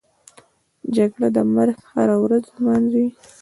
[0.95, 3.05] جګړه د مرګ هره ورځ نمانځي